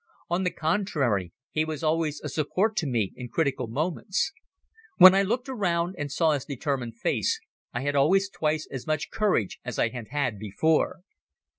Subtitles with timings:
[0.31, 4.31] On the contrary he was always a support to me in critical moments.
[4.97, 7.39] When I looked around and saw his determined face
[7.71, 11.01] I had always twice as much courage as I had had before.